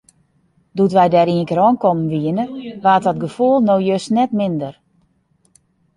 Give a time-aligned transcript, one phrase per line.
[0.75, 2.43] Doe't wy dêr ienkear oankommen wiene,
[2.83, 4.75] waard dat gefoel no just net minder.